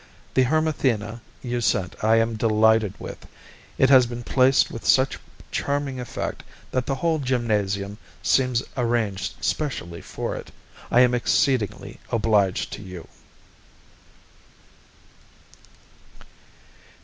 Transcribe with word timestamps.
The 0.33 0.45
Hermathena 0.45 1.21
you 1.43 1.61
sent 1.61 1.95
I 2.03 2.15
am 2.15 2.35
delighted 2.35 2.95
with: 2.97 3.27
it 3.77 3.91
has 3.91 4.07
been 4.07 4.23
placed 4.23 4.71
with 4.71 4.83
such 4.83 5.19
charming 5.51 5.99
effect 5.99 6.41
that 6.71 6.87
the 6.87 6.95
whole 6.95 7.19
gymnasium 7.19 7.99
seems 8.23 8.63
arranged 8.75 9.43
specially 9.43 10.01
for 10.01 10.35
it. 10.35 10.49
I 10.89 11.01
am 11.01 11.13
exceedingly 11.13 11.99
obliged 12.09 12.73
to 12.73 12.81
you. 12.81 13.07